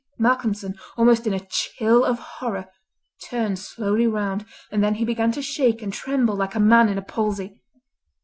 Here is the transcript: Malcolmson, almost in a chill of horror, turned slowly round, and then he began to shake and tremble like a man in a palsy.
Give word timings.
Malcolmson, 0.17 0.73
almost 0.97 1.27
in 1.27 1.33
a 1.35 1.39
chill 1.45 2.03
of 2.03 2.17
horror, 2.17 2.65
turned 3.23 3.59
slowly 3.59 4.07
round, 4.07 4.47
and 4.71 4.83
then 4.83 4.95
he 4.95 5.05
began 5.05 5.31
to 5.31 5.43
shake 5.43 5.83
and 5.83 5.93
tremble 5.93 6.35
like 6.35 6.55
a 6.55 6.59
man 6.59 6.89
in 6.89 6.97
a 6.97 7.03
palsy. 7.03 7.59